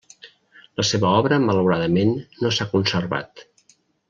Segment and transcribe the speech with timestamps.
[0.79, 3.47] La seva obra malauradament no s'ha conservat.